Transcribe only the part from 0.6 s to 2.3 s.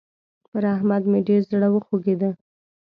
احمد مې ډېر زړه وخوږېد.